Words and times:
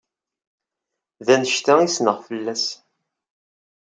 D 1.25 1.27
anect-a 1.33 1.73
ay 1.79 1.89
ssneɣ 1.89 2.17
fell-as. 2.27 2.65